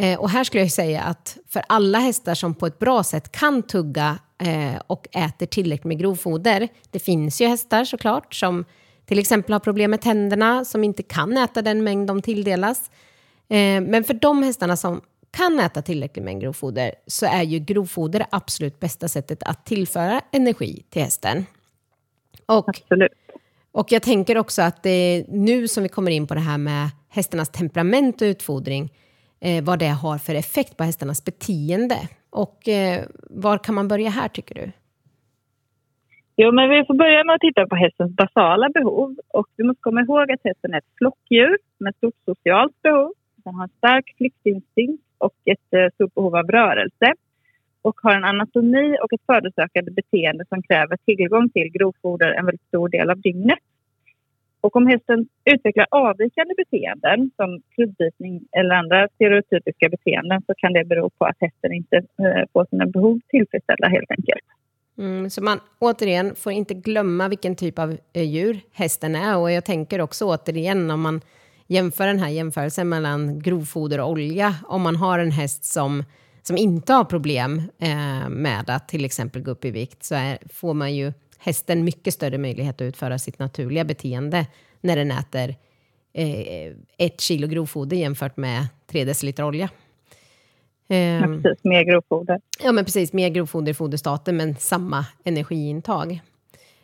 Eh, 0.00 0.20
och 0.20 0.30
här 0.30 0.44
skulle 0.44 0.62
jag 0.62 0.70
säga 0.70 1.02
att 1.02 1.38
för 1.48 1.62
alla 1.66 1.98
hästar 1.98 2.34
som 2.34 2.54
på 2.54 2.66
ett 2.66 2.78
bra 2.78 3.02
sätt 3.02 3.32
kan 3.32 3.62
tugga 3.62 4.18
eh, 4.42 4.82
och 4.86 5.08
äter 5.12 5.46
tillräckligt 5.46 5.84
med 5.84 5.98
grovfoder, 5.98 6.68
det 6.90 6.98
finns 6.98 7.40
ju 7.40 7.46
hästar 7.46 7.84
såklart 7.84 8.34
som 8.34 8.64
till 9.04 9.18
exempel 9.18 9.52
har 9.52 9.60
problem 9.60 9.90
med 9.90 10.00
tänderna, 10.00 10.64
som 10.64 10.84
inte 10.84 11.02
kan 11.02 11.36
äta 11.36 11.62
den 11.62 11.84
mängd 11.84 12.08
de 12.08 12.22
tilldelas. 12.22 12.90
Eh, 13.48 13.80
men 13.80 14.04
för 14.04 14.14
de 14.14 14.42
hästarna 14.42 14.76
som 14.76 15.00
kan 15.30 15.60
äta 15.60 15.82
tillräcklig 15.82 16.22
mängd 16.22 16.42
grovfoder 16.42 16.94
så 17.06 17.26
är 17.26 17.42
ju 17.42 17.58
grovfoder 17.58 18.18
det 18.18 18.26
absolut 18.30 18.80
bästa 18.80 19.08
sättet 19.08 19.42
att 19.42 19.66
tillföra 19.66 20.20
energi 20.32 20.82
till 20.90 21.02
hästen. 21.02 21.46
Och, 22.46 22.68
Absolut. 22.68 23.12
och 23.72 23.92
jag 23.92 24.02
tänker 24.02 24.38
också 24.38 24.62
att 24.62 24.82
det 24.82 24.90
är 24.90 25.24
nu 25.28 25.68
som 25.68 25.82
vi 25.82 25.88
kommer 25.88 26.10
in 26.10 26.26
på 26.26 26.34
det 26.34 26.40
här 26.40 26.58
med 26.58 26.88
hästarnas 27.08 27.48
temperament 27.48 28.22
och 28.22 28.26
utfodring, 28.26 28.92
eh, 29.40 29.64
vad 29.64 29.78
det 29.78 29.88
har 30.02 30.18
för 30.18 30.34
effekt 30.34 30.76
på 30.76 30.84
hästarnas 30.84 31.24
beteende. 31.24 31.98
Och 32.30 32.68
eh, 32.68 33.04
var 33.30 33.58
kan 33.58 33.74
man 33.74 33.88
börja 33.88 34.10
här 34.10 34.28
tycker 34.28 34.54
du? 34.54 34.72
Jo, 36.36 36.52
men 36.52 36.70
vi 36.70 36.84
får 36.86 36.94
börja 36.94 37.24
med 37.24 37.34
att 37.34 37.40
titta 37.40 37.66
på 37.66 37.76
hästens 37.76 38.12
basala 38.16 38.68
behov. 38.68 39.16
Och 39.28 39.46
vi 39.56 39.64
måste 39.64 39.80
komma 39.80 40.00
ihåg 40.00 40.30
att 40.30 40.40
hästen 40.44 40.74
är 40.74 40.78
ett 40.78 40.94
flockdjur 40.98 41.58
med 41.78 41.94
stort 41.96 42.14
socialt 42.24 42.82
behov. 42.82 43.12
Den 43.44 43.54
har 43.54 43.62
en 43.62 43.76
stark 43.78 44.14
flyktinstinkt 44.16 45.02
och 45.18 45.34
ett 45.44 45.68
eh, 45.70 45.94
stort 45.94 46.14
behov 46.14 46.36
av 46.36 46.46
rörelse 46.46 47.14
och 47.82 48.00
har 48.02 48.14
en 48.14 48.24
anatomi 48.24 48.96
och 49.02 49.12
ett 49.12 49.26
födosökande 49.26 49.90
beteende 49.90 50.44
som 50.48 50.62
kräver 50.62 50.96
tillgång 50.96 51.50
till 51.50 51.68
grovfoder 51.72 52.32
en 52.32 52.46
väldigt 52.46 52.68
stor 52.68 52.88
del 52.88 53.10
av 53.10 53.20
dygnet. 53.20 53.58
Och 54.60 54.76
om 54.76 54.86
hästen 54.86 55.28
utvecklar 55.44 55.86
avvikande 55.90 56.54
beteenden 56.56 57.30
som 57.36 57.62
klubbitning 57.74 58.40
eller 58.58 58.74
andra 58.74 59.08
stereotypiska 59.14 59.88
beteenden 59.88 60.42
så 60.46 60.54
kan 60.56 60.72
det 60.72 60.84
bero 60.84 61.10
på 61.10 61.24
att 61.24 61.36
hästen 61.40 61.72
inte 61.72 61.96
eh, 61.96 62.44
får 62.52 62.66
sina 62.70 62.86
behov 62.86 63.20
tillfredsställda 63.28 63.88
helt 63.88 64.10
enkelt. 64.10 64.44
Mm, 64.98 65.30
så 65.30 65.42
man 65.42 65.60
återigen 65.78 66.34
får 66.34 66.52
inte 66.52 66.74
glömma 66.74 67.28
vilken 67.28 67.56
typ 67.56 67.78
av 67.78 67.96
eh, 68.12 68.22
djur 68.22 68.60
hästen 68.72 69.14
är. 69.14 69.38
Och 69.38 69.50
jag 69.50 69.64
tänker 69.64 70.00
också 70.00 70.24
återigen 70.24 70.90
om 70.90 71.00
man 71.00 71.20
jämför 71.66 72.06
den 72.06 72.18
här 72.18 72.28
jämförelsen 72.28 72.88
mellan 72.88 73.38
grovfoder 73.38 74.00
och 74.00 74.10
olja. 74.10 74.54
Om 74.64 74.82
man 74.82 74.96
har 74.96 75.18
en 75.18 75.30
häst 75.30 75.64
som, 75.64 76.04
som 76.42 76.56
inte 76.56 76.92
har 76.92 77.04
problem 77.04 77.62
eh, 77.78 78.28
med 78.28 78.70
att 78.70 78.88
till 78.88 79.04
exempel 79.04 79.42
gå 79.42 79.50
upp 79.50 79.64
i 79.64 79.70
vikt 79.70 80.04
så 80.04 80.14
är, 80.14 80.38
får 80.52 80.74
man 80.74 80.94
ju 80.94 81.12
hästen 81.40 81.84
mycket 81.84 82.14
större 82.14 82.38
möjlighet 82.38 82.74
att 82.74 82.84
utföra 82.84 83.18
sitt 83.18 83.38
naturliga 83.38 83.84
beteende 83.84 84.46
när 84.80 84.96
den 84.96 85.10
äter 85.10 85.54
eh, 86.12 86.72
ett 86.98 87.20
kilo 87.20 87.46
grovfoder 87.46 87.96
jämfört 87.96 88.36
med 88.36 88.66
tre 88.86 89.04
deciliter 89.04 89.44
olja. 89.44 89.68
Ja, 90.86 90.96
Ehm, 90.96 91.42
precis, 91.42 91.64
mer 91.64 91.84
grovfoder. 91.84 92.40
Ja, 92.64 92.72
men 92.72 92.84
precis. 92.84 93.12
Mer 93.12 93.28
grovfoder 93.28 93.70
i 93.70 93.74
foderstaten, 93.74 94.36
men 94.36 94.56
samma 94.56 95.04
energiintag. 95.24 96.20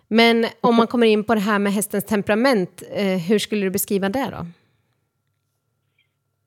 Men 0.09 0.47
om 0.61 0.75
man 0.75 0.87
kommer 0.87 1.07
in 1.07 1.25
på 1.25 1.35
det 1.35 1.41
här 1.41 1.59
med 1.59 1.73
hästens 1.73 2.05
temperament, 2.05 2.83
eh, 2.95 3.19
hur 3.29 3.39
skulle 3.39 3.67
du 3.67 3.71
beskriva 3.71 4.09
det 4.09 4.29
då? 4.31 4.47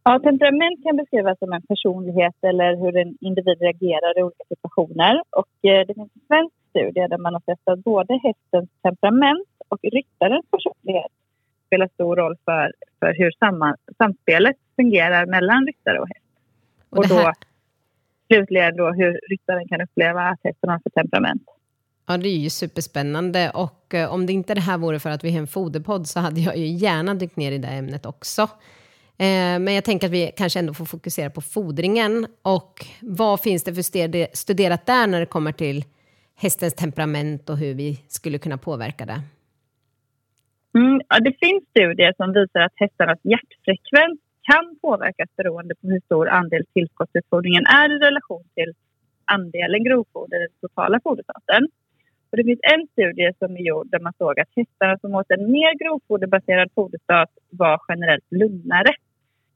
Ja, 0.03 0.19
temperament 0.19 0.83
kan 0.83 0.97
beskrivas 0.97 1.39
som 1.39 1.53
en 1.53 1.61
personlighet 1.61 2.35
eller 2.41 2.75
hur 2.75 2.97
en 2.97 3.17
individ 3.21 3.61
reagerar 3.61 4.19
i 4.19 4.23
olika 4.23 4.43
situationer. 4.49 5.23
Och, 5.29 5.69
eh, 5.69 5.87
det 5.87 5.93
finns 5.93 6.11
en 6.15 6.21
svensk 6.27 6.55
studie 6.69 7.07
där 7.07 7.17
man 7.17 7.33
har 7.33 7.41
sett 7.45 7.67
att 7.67 7.79
både 7.79 8.13
hästens 8.13 8.69
temperament 8.81 9.47
och 9.67 9.79
ryttarens 9.83 10.45
personlighet 10.51 11.11
spelar 11.67 11.87
stor 11.93 12.15
roll 12.15 12.35
för, 12.45 12.73
för 12.99 13.13
hur 13.17 13.31
samma, 13.39 13.75
samspelet 13.97 14.55
fungerar 14.75 15.25
mellan 15.25 15.67
ryttare 15.67 15.99
och 15.99 16.07
häst. 16.07 16.25
Och 16.89 16.97
Och, 16.97 17.07
då 17.07 17.33
slutligen 18.27 18.75
då 18.75 18.91
hur 18.91 19.19
ryttaren 19.29 19.67
kan 19.67 19.81
uppleva 19.81 20.21
att 20.21 20.39
hästen 20.43 20.69
har 20.69 20.79
för 20.79 20.89
temperament. 20.89 21.43
Ja, 22.07 22.17
det 22.17 22.29
är 22.29 22.37
ju 22.37 22.49
superspännande. 22.49 23.51
Och 23.53 23.93
eh, 23.93 24.13
om 24.13 24.25
det 24.25 24.33
inte 24.33 24.53
det 24.53 24.61
här 24.61 24.77
vore 24.77 24.99
för 24.99 25.09
att 25.09 25.23
vi 25.23 25.35
är 25.35 25.39
en 25.39 25.47
foderpodd 25.47 26.07
så 26.07 26.19
hade 26.19 26.41
jag 26.41 26.57
ju 26.57 26.65
gärna 26.65 27.13
dykt 27.13 27.37
ner 27.37 27.51
i 27.51 27.57
det 27.57 27.67
ämnet 27.67 28.05
också. 28.05 28.41
Eh, 29.17 29.59
men 29.59 29.73
jag 29.73 29.83
tänker 29.83 30.07
att 30.07 30.13
vi 30.13 30.31
kanske 30.37 30.59
ändå 30.59 30.73
får 30.73 30.85
fokusera 30.85 31.29
på 31.29 31.41
fodringen. 31.41 32.27
Och 32.41 32.85
vad 33.01 33.41
finns 33.41 33.63
det 33.63 33.73
för 33.73 33.81
studerat 34.35 34.85
där 34.85 35.07
när 35.07 35.19
det 35.19 35.25
kommer 35.25 35.51
till 35.51 35.83
hästens 36.41 36.73
temperament 36.73 37.49
och 37.49 37.57
hur 37.57 37.73
vi 37.73 37.99
skulle 38.07 38.37
kunna 38.37 38.57
påverka 38.57 39.05
det? 39.05 39.21
Mm, 40.77 41.01
ja, 41.09 41.19
det 41.19 41.33
finns 41.43 41.63
studier 41.69 42.13
som 42.17 42.33
visar 42.33 42.59
att 42.59 42.73
hästarnas 42.75 43.19
hjärtfrekvens 43.23 44.19
kan 44.49 44.65
påverkas 44.81 45.29
beroende 45.37 45.75
på 45.75 45.87
hur 45.87 45.99
stor 45.99 46.29
andel 46.29 46.65
tillskottsutfodringen 46.73 47.65
är 47.65 47.95
i 47.95 47.99
relation 47.99 48.43
till 48.55 48.73
andelen 49.25 49.83
grovfoder 49.83 50.37
i 50.37 50.47
den 50.47 50.57
totala 50.61 50.99
foderstaten. 51.03 51.67
Och 52.29 52.37
det 52.37 52.43
finns 52.43 52.59
en 52.73 52.87
studie 52.91 53.31
som 53.39 53.55
är 53.57 53.63
gjord 53.69 53.87
där 53.91 53.99
man 53.99 54.13
såg 54.17 54.39
att 54.39 54.51
hästarna 54.55 54.97
som 54.97 55.15
åt 55.15 55.31
en 55.31 55.51
mer 55.51 55.73
grovfoderbaserad 55.81 56.69
foderstat 56.75 57.29
var 57.49 57.81
generellt 57.89 58.31
lugnare. 58.31 58.93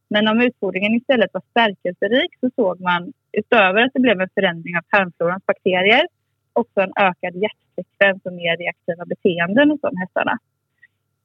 Men 0.10 0.28
om 0.28 0.42
utfodringen 0.42 0.94
istället 0.94 1.34
var 1.34 1.44
stärkelserik 1.50 2.32
så 2.40 2.50
såg 2.56 2.82
man 2.82 3.14
utöver 3.32 3.82
att 3.82 3.94
det 3.94 4.00
blev 4.00 4.22
en 4.22 4.30
förändring 4.34 4.78
av 4.78 4.82
tarmflorans 4.82 5.46
bakterier 5.46 6.08
också 6.54 6.82
en 6.82 6.94
ökad 6.96 7.36
hjärtfrekvens 7.36 8.22
och 8.26 8.34
mer 8.34 8.58
reaktiva 8.58 9.06
beteenden 9.06 9.70
hos 9.72 9.82
de 9.82 9.98
hästarna. 9.98 10.38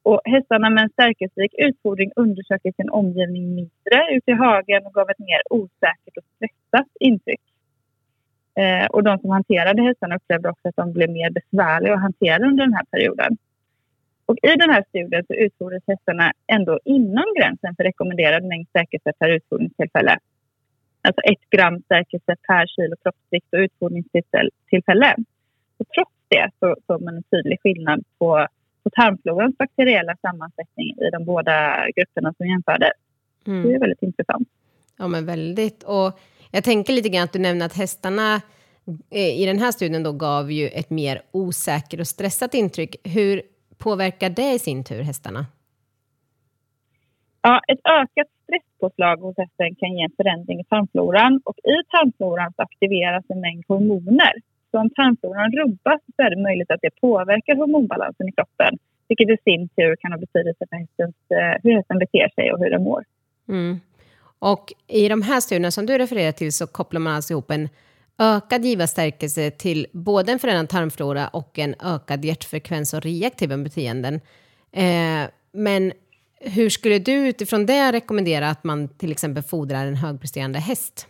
Och 0.03 0.21
hästarna 0.25 0.69
med 0.69 0.83
en 0.83 0.89
stärkelserik 0.89 1.53
utfodring 1.57 2.11
undersöker 2.15 2.71
sin 2.71 2.89
omgivning 2.89 3.55
mindre 3.55 3.97
ute 4.11 4.31
i 4.31 4.33
hagen 4.33 4.85
och 4.85 4.93
gav 4.93 5.09
ett 5.09 5.19
mer 5.19 5.41
osäkert 5.49 6.17
och 6.17 6.23
stressat 6.35 6.87
intryck. 6.99 7.41
Eh, 8.55 8.85
och 8.85 9.03
de 9.03 9.19
som 9.19 9.29
hanterade 9.29 9.81
hästarna 9.81 10.15
upplevde 10.15 10.49
också 10.49 10.67
att 10.67 10.75
de 10.75 10.93
blev 10.93 11.09
mer 11.09 11.29
besvärliga 11.29 11.93
att 11.93 12.01
hantera 12.01 12.47
under 12.47 12.63
den 12.63 12.73
här 12.73 12.85
perioden. 12.91 13.37
Och 14.25 14.37
I 14.41 14.55
den 14.55 14.69
här 14.69 14.85
studien 14.89 15.23
så 15.27 15.33
utfordrades 15.33 15.83
hästarna 15.87 16.33
ändå 16.47 16.79
inom 16.85 17.25
gränsen 17.39 17.75
för 17.75 17.83
rekommenderad 17.83 18.43
mängd 18.43 18.67
stärkelse 18.69 19.13
per 19.19 19.29
utfodringstillfälle. 19.29 20.17
Alltså 21.01 21.21
ett 21.21 21.49
gram 21.49 21.81
stärkelse 21.85 22.35
per 22.47 22.67
kilo 22.67 22.95
kroppsvikt 23.03 23.47
och 23.53 23.59
utfodringstillfälle. 23.59 25.15
Och 25.77 25.85
trots 25.95 26.11
det 26.27 26.49
så 26.59 26.75
såg 26.87 27.01
man 27.01 27.15
en 27.15 27.23
tydlig 27.23 27.61
skillnad 27.61 28.03
på, 28.17 28.47
på 28.83 28.89
tarmflorans 28.89 29.57
bakteriella 29.57 30.15
sammansättning 30.21 30.87
i 30.87 31.09
de 31.11 31.25
båda 31.25 31.85
grupperna 31.95 32.33
som 32.37 32.47
jämfördes. 32.47 32.91
Mm. 33.47 33.63
Det 33.63 33.73
är 33.75 33.79
väldigt 33.79 34.03
intressant. 34.03 34.49
Ja, 34.97 35.07
men 35.07 35.25
väldigt. 35.25 35.83
Och 35.83 36.19
jag 36.51 36.63
tänker 36.63 36.93
lite 36.93 37.09
grann 37.09 37.23
att 37.23 37.33
du 37.33 37.39
nämner 37.39 37.65
att 37.65 37.77
hästarna 37.77 38.41
eh, 39.09 39.41
i 39.41 39.45
den 39.45 39.59
här 39.59 39.71
studien 39.71 40.03
då 40.03 40.11
gav 40.11 40.51
ju 40.51 40.67
ett 40.67 40.89
mer 40.89 41.21
osäkert 41.31 41.99
och 41.99 42.07
stressat 42.07 42.53
intryck. 42.53 42.95
Hur 43.03 43.41
påverkar 43.77 44.29
det 44.29 44.53
i 44.53 44.59
sin 44.59 44.83
tur 44.83 45.01
hästarna? 45.01 45.45
Ja, 47.49 47.61
ett 47.67 47.83
ökat 48.01 48.27
stresspåslag 48.43 49.17
hos 49.17 49.37
hästen 49.37 49.75
kan 49.79 49.91
ge 49.93 50.03
en 50.03 50.15
förändring 50.17 50.59
i 50.59 50.63
tarmfloran 50.63 51.41
och 51.45 51.57
i 51.57 51.77
tarmfloran 51.93 52.53
aktiveras 52.55 53.25
en 53.29 53.41
mängd 53.41 53.63
hormoner. 53.67 54.33
Så 54.71 54.79
om 54.79 54.89
tarmfloran 54.89 55.51
rubbas 55.51 56.01
så 56.15 56.21
är 56.25 56.29
det 56.29 56.41
möjligt 56.41 56.71
att 56.71 56.81
det 56.81 56.93
påverkar 57.01 57.55
hormonbalansen 57.55 58.27
i 58.29 58.31
kroppen 58.31 58.77
vilket 59.07 59.29
i 59.29 59.37
sin 59.43 59.69
tur 59.69 59.95
kan 59.95 60.11
ha 60.11 60.19
betydelse 60.19 60.65
för 60.69 60.77
hästens, 60.77 61.15
eh, 61.29 61.61
hur 61.63 61.73
hästen 61.77 61.99
beter 61.99 62.29
sig 62.35 62.51
och 62.53 62.59
hur 62.59 62.69
den 62.69 62.83
mår. 62.83 63.03
Mm. 63.49 63.79
Och 64.39 64.65
i 64.87 65.09
de 65.09 65.21
här 65.21 65.39
studierna 65.39 65.71
som 65.71 65.85
du 65.85 65.97
refererar 65.97 66.31
till 66.31 66.53
så 66.53 66.67
kopplar 66.67 67.01
man 67.01 67.13
alltså 67.13 67.33
ihop 67.33 67.51
en 67.51 67.69
ökad 68.19 68.65
givarstärkelse 68.65 69.51
till 69.51 69.87
både 69.91 70.31
en 70.31 70.39
förändrad 70.39 70.69
tarmflora 70.69 71.27
och 71.27 71.59
en 71.59 71.75
ökad 71.95 72.25
hjärtfrekvens 72.25 72.93
och 72.93 73.01
reaktiva 73.01 73.57
beteenden. 73.57 74.15
Eh, 74.71 75.29
men 75.51 75.91
hur 76.41 76.69
skulle 76.69 76.99
du 76.99 77.29
utifrån 77.29 77.65
det 77.65 77.91
rekommendera 77.91 78.49
att 78.49 78.63
man 78.63 78.87
till 78.87 79.11
exempel 79.11 79.43
fodrar 79.43 79.85
en 79.85 79.95
högpresterande 79.95 80.59
häst? 80.59 81.07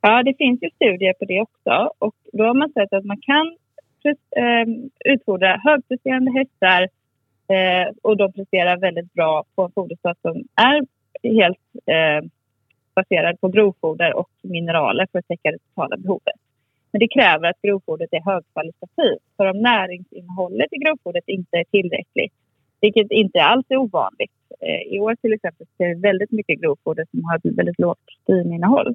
Ja, 0.00 0.22
det 0.22 0.34
finns 0.38 0.62
ju 0.62 0.70
studier 0.70 1.12
på 1.12 1.24
det 1.24 1.40
också 1.40 1.90
och 1.98 2.14
då 2.32 2.44
har 2.44 2.54
man 2.54 2.72
sett 2.72 2.92
att 2.92 3.04
man 3.04 3.20
kan 3.20 3.56
ehm, 4.36 4.90
utfodra 5.04 5.60
högpresterande 5.64 6.30
hästar 6.30 6.82
eh, 7.48 7.94
och 8.02 8.16
de 8.16 8.32
presterar 8.32 8.76
väldigt 8.76 9.12
bra 9.12 9.44
på 9.54 9.62
en 9.62 9.72
foderstat 9.72 10.18
som 10.22 10.44
är 10.54 10.86
helt 11.22 11.58
eh, 11.86 12.30
baserad 12.94 13.40
på 13.40 13.48
grovfoder 13.48 14.16
och 14.16 14.30
mineraler 14.42 15.06
för 15.12 15.18
att 15.18 15.28
täcka 15.28 15.50
det 15.50 15.58
totala 15.58 15.96
behovet. 15.96 16.40
Men 16.90 17.00
det 17.00 17.08
kräver 17.08 17.48
att 17.48 17.62
grovfodret 17.62 18.12
är 18.12 18.20
högkvalitativt. 18.20 19.22
För 19.36 19.46
om 19.46 19.62
näringsinnehållet 19.62 20.72
i 20.72 20.76
grovfodret 20.76 21.24
inte 21.26 21.56
är 21.56 21.64
tillräckligt, 21.64 22.32
vilket 22.80 23.10
inte 23.10 23.42
alls 23.42 23.66
är 23.68 23.76
ovanligt. 23.76 24.32
Eh, 24.60 24.94
I 24.94 25.00
år 25.00 25.14
till 25.14 25.32
exempel 25.32 25.66
ser 25.76 25.88
vi 25.88 25.94
väldigt 25.94 26.30
mycket 26.30 26.60
grovfoder 26.60 27.06
som 27.10 27.24
har 27.24 27.36
ett 27.36 27.58
väldigt 27.58 27.78
lågt 27.78 27.98
proteininnehåll. 28.06 28.94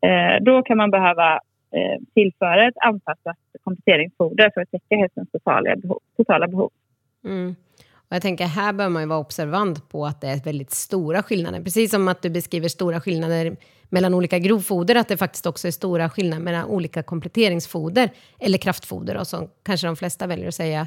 Eh, 0.00 0.44
då 0.44 0.62
kan 0.62 0.76
man 0.76 0.90
behöva 0.90 1.34
eh, 1.74 2.04
tillföra 2.14 2.68
ett 2.68 2.78
anpassat 2.84 3.36
kompletteringsfoder 3.64 4.50
för 4.54 4.60
att 4.60 4.70
täcka 4.70 4.96
hästens 4.96 5.30
totala 5.30 5.76
behov. 5.76 5.98
Totala 6.16 6.48
behov. 6.48 6.70
Mm. 7.24 7.54
Och 7.94 8.16
jag 8.16 8.22
tänker 8.22 8.44
här 8.44 8.72
bör 8.72 8.88
man 8.88 9.02
ju 9.02 9.08
vara 9.08 9.18
observant 9.18 9.88
på 9.88 10.06
att 10.06 10.20
det 10.20 10.28
är 10.28 10.44
väldigt 10.44 10.70
stora 10.70 11.22
skillnader. 11.22 11.62
Precis 11.62 11.90
som 11.90 12.08
att 12.08 12.22
du 12.22 12.30
beskriver 12.30 12.68
stora 12.68 13.00
skillnader 13.00 13.56
mellan 13.88 14.14
olika 14.14 14.38
grovfoder, 14.38 14.94
att 14.94 15.08
det 15.08 15.16
faktiskt 15.16 15.46
också 15.46 15.68
är 15.68 15.72
stora 15.72 16.10
skillnader 16.10 16.42
mellan 16.42 16.64
olika 16.64 17.02
kompletteringsfoder 17.02 18.10
eller 18.38 18.58
kraftfoder, 18.58 19.16
och 19.16 19.26
som 19.26 19.48
kanske 19.62 19.86
de 19.86 19.96
flesta 19.96 20.26
väljer 20.26 20.48
att 20.48 20.54
säga. 20.54 20.86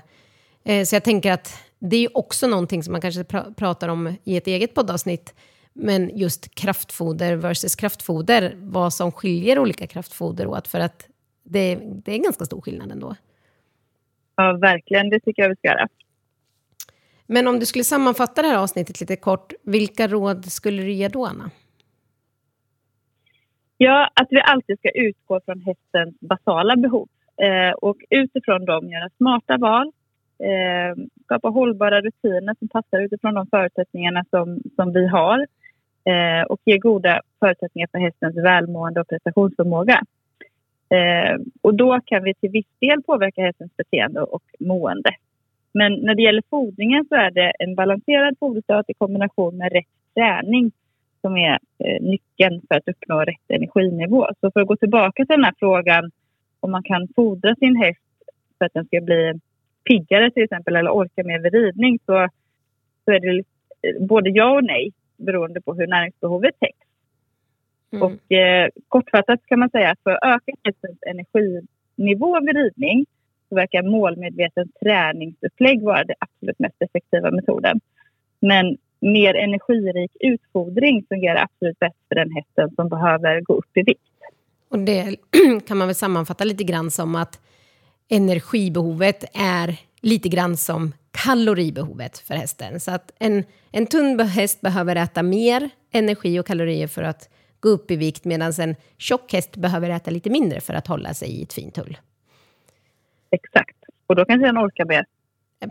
Så 0.86 0.96
jag 0.96 1.04
tänker 1.04 1.32
att 1.32 1.54
det 1.90 1.96
är 1.96 2.02
ju 2.02 2.10
också 2.14 2.48
någonting 2.48 2.84
som 2.84 2.92
man 2.92 3.02
kanske 3.02 3.24
pr 3.24 3.54
pratar 3.56 3.90
om 3.90 4.16
i 4.24 4.38
ett 4.38 4.48
eget 4.48 4.74
poddavsnitt, 4.74 5.36
men 5.74 6.18
just 6.18 6.56
kraftfoder 6.56 7.36
versus 7.36 7.76
kraftfoder, 7.76 8.54
vad 8.58 8.94
som 8.94 9.12
skiljer 9.12 9.60
olika 9.60 9.88
kraftfoder 9.88 10.48
åt, 10.48 10.68
för 10.68 10.80
att 10.80 11.08
det, 11.44 11.80
det 12.06 12.14
är 12.14 12.18
ganska 12.18 12.46
stor 12.46 12.62
skillnad 12.62 12.92
ändå. 12.92 13.16
Ja, 14.36 14.58
verkligen. 14.62 15.10
Det 15.10 15.20
tycker 15.20 15.42
jag 15.42 15.50
vi 15.50 15.56
ska 15.56 15.68
göra. 15.68 15.88
Men 17.28 17.48
om 17.48 17.60
du 17.60 17.66
skulle 17.66 17.84
sammanfatta 17.84 18.42
det 18.42 18.48
här 18.48 18.58
avsnittet 18.58 19.02
lite 19.02 19.16
kort, 19.16 19.54
vilka 19.64 20.08
råd 20.08 20.46
skulle 20.46 20.84
du 20.84 20.92
ge 20.92 21.08
då, 21.08 21.26
Anna? 21.26 21.52
Ja, 23.78 24.10
att 24.14 24.28
vi 24.30 24.42
alltid 24.42 24.80
ska 24.80 24.90
utgå 24.90 25.42
från 25.46 25.62
hästens 25.62 26.20
basala 26.20 26.76
behov. 26.76 27.08
Eh, 27.38 27.74
och 27.74 27.98
utifrån 28.10 28.66
dem 28.66 28.90
göra 28.90 29.10
smarta 29.18 29.58
val, 29.58 29.92
eh, 30.40 31.04
skapa 31.24 31.50
hållbara 31.50 32.02
rutiner 32.02 32.56
som 32.60 32.68
passar 32.68 33.00
utifrån 33.00 33.34
de 33.34 33.48
förutsättningarna 33.48 34.26
som, 34.30 34.62
som 34.76 34.94
vi 34.94 35.08
har 35.08 35.40
eh, 36.06 36.44
och 36.50 36.62
ge 36.66 36.78
goda 36.78 37.22
förutsättningar 37.40 37.88
för 37.92 38.00
hästens 38.00 38.38
välmående 38.38 39.02
och 39.02 39.08
prestationsförmåga. 39.08 40.02
Eh, 40.90 41.40
och 41.62 41.74
då 41.74 42.00
kan 42.06 42.24
vi 42.24 42.34
till 42.34 42.50
viss 42.50 42.80
del 42.80 43.04
påverka 43.04 43.42
hästens 43.42 43.78
beteende 43.78 44.22
och 44.22 44.44
mående. 44.60 45.12
Men 45.74 45.94
när 45.94 46.16
det 46.16 46.22
gäller 46.22 46.44
fodringen 46.50 47.06
så 47.10 47.16
är 47.16 47.32
det 47.32 47.52
en 47.60 47.76
balanserad 47.76 48.36
foderstat 48.40 48.90
i 48.90 48.94
kombination 48.94 49.58
med 49.58 49.72
rätt 49.72 50.14
träning 50.16 50.72
som 51.22 51.38
är 51.38 51.60
eh, 51.80 52.02
nyckeln 52.02 52.62
för 52.68 52.76
att 52.76 52.88
uppnå 52.88 53.20
rätt 53.20 53.48
energinivå. 53.48 54.28
Så 54.42 54.52
för 54.52 54.62
att 54.62 54.68
gå 54.68 54.76
tillbaka 54.76 55.26
till 55.26 55.36
den 55.36 55.44
här 55.44 55.54
frågan 55.60 56.12
om 56.60 56.72
man 56.72 56.84
kan 56.84 57.08
fodra 57.16 57.56
sin 57.56 57.76
häst 57.76 58.02
för 58.58 58.66
att 58.66 58.74
den 58.74 58.86
ska 58.86 59.02
bli 59.02 59.40
piggare 59.84 60.32
till 60.32 60.44
exempel 60.44 60.76
eller 60.76 60.92
orka 60.92 61.24
mer 61.24 61.40
vid 61.40 61.54
ridning 61.54 62.00
så, 62.06 62.28
så 63.06 63.12
är 63.12 63.20
det 63.20 63.44
eh, 63.82 64.06
både 64.08 64.30
ja 64.30 64.56
och 64.56 64.64
nej 64.64 64.92
beroende 65.18 65.62
på 65.62 65.74
hur 65.74 65.88
näringsbehovet 65.88 66.60
täcks. 66.60 66.88
Mm. 67.92 68.04
Och 68.04 68.32
eh, 68.32 68.70
kortfattat 68.88 69.40
kan 69.46 69.60
man 69.60 69.70
säga 69.70 69.92
att 69.92 70.00
för 70.04 70.12
att 70.12 70.24
öka 70.24 70.52
hästens 70.64 70.98
energinivå 71.02 72.40
vid 72.40 72.56
ridning 72.56 73.06
så 73.50 73.56
verkar 73.56 73.84
målmedveten 73.84 74.70
träningsupplägg 74.80 75.82
vara 75.82 76.04
den 76.04 76.16
absolut 76.20 76.60
mest 76.60 76.82
effektiva 76.82 77.32
metoden. 77.32 77.80
Men 78.40 78.78
mer 79.00 79.36
energirik 79.36 80.12
utfodring 80.20 81.06
fungerar 81.10 81.44
absolut 81.44 81.80
bäst 81.80 81.98
för 82.08 82.16
den 82.16 82.32
hästen 82.32 82.76
som 82.76 82.90
behöver 82.90 83.42
gå 83.42 83.54
upp 83.54 83.78
i 83.78 83.84
vikt. 83.84 84.02
Och 84.70 84.80
det 84.80 85.16
kan 85.68 85.78
man 85.78 85.88
väl 85.88 85.96
sammanfatta 85.96 86.44
lite 86.44 86.64
grann 86.64 86.92
som 86.92 87.16
att 87.16 87.40
energibehovet 88.10 89.24
är 89.34 89.78
lite 90.02 90.30
grann 90.30 90.58
som 90.58 90.94
kaloribehovet 91.12 92.18
för 92.18 92.34
hästen. 92.34 92.80
Så 92.80 92.92
att 92.92 93.12
en, 93.20 93.44
en 93.72 93.88
tunn 93.88 94.20
häst 94.20 94.62
behöver 94.62 94.96
äta 94.96 95.24
mer 95.24 95.70
energi 95.92 96.40
och 96.40 96.48
kalorier 96.48 96.88
för 96.88 97.04
att 97.04 97.30
gå 97.60 97.70
upp 97.70 97.92
i 97.92 97.96
vikt 97.96 98.26
medan 98.26 98.54
en 98.60 98.76
tjock 98.98 99.34
häst 99.34 99.56
behöver 99.56 99.90
äta 99.90 100.12
lite 100.12 100.30
mindre 100.30 100.62
för 100.62 100.74
att 100.74 100.88
hålla 100.88 101.14
sig 101.14 101.30
i 101.30 101.44
ett 101.44 101.54
fint 101.54 101.78
hull. 101.78 101.98
Exakt. 103.32 103.78
Och 104.08 104.16
då 104.16 104.26
kanske 104.26 104.46
den 104.46 104.58
orkar 104.58 104.86
mer. 104.86 105.06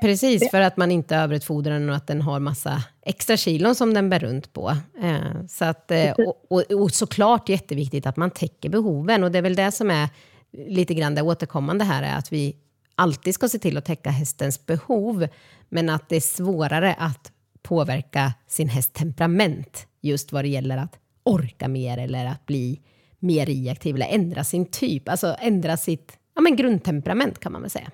Precis, 0.01 0.51
för 0.51 0.61
att 0.61 0.77
man 0.77 0.91
inte 0.91 1.17
överutfodrar 1.17 1.73
den 1.73 1.91
och 1.91 1.97
att 1.97 2.07
den 2.07 2.23
har 2.23 2.41
massa 2.41 2.83
extra 3.03 3.37
kilon 3.37 3.75
som 3.75 3.95
den 3.95 4.11
bär 4.11 4.19
runt 4.19 4.53
på. 4.53 4.77
Eh, 5.03 5.47
så 5.49 5.65
att, 5.65 5.91
eh, 5.91 6.11
och, 6.11 6.47
och, 6.49 6.73
och 6.73 6.91
såklart 6.91 7.49
jätteviktigt 7.49 8.07
att 8.07 8.17
man 8.17 8.31
täcker 8.31 8.69
behoven. 8.69 9.25
Och 9.25 9.31
det 9.31 9.39
är 9.39 9.43
väl 9.43 9.55
det 9.55 9.73
som 9.73 9.91
är 9.91 10.09
lite 10.53 10.95
grann 10.95 11.15
det 11.15 11.23
återkommande 11.23 11.85
här, 11.85 12.03
är 12.03 12.19
att 12.19 12.33
vi 12.33 12.57
alltid 12.95 13.35
ska 13.35 13.49
se 13.49 13.59
till 13.59 13.77
att 13.77 13.85
täcka 13.85 14.11
hästens 14.11 14.67
behov, 14.67 15.27
men 15.69 15.89
att 15.89 16.09
det 16.09 16.17
är 16.17 16.21
svårare 16.21 16.95
att 16.99 17.33
påverka 17.63 18.35
sin 18.47 18.69
hästs 18.69 18.93
temperament 18.93 19.87
just 20.01 20.33
vad 20.33 20.45
det 20.45 20.49
gäller 20.49 20.77
att 20.79 20.99
orka 21.23 21.69
mer 21.69 21.99
eller 21.99 22.27
att 22.27 22.47
bli 22.47 22.81
mer 23.19 23.47
reaktiv 23.47 23.95
eller 23.95 24.07
ändra 24.11 24.45
sin 24.45 24.67
typ, 24.67 25.09
alltså 25.09 25.37
ändra 25.41 25.77
sitt 25.77 26.19
ja, 26.35 26.41
men 26.41 26.57
grundtemperament 26.57 27.39
kan 27.39 27.53
man 27.53 27.61
väl 27.61 27.71
säga. 27.71 27.91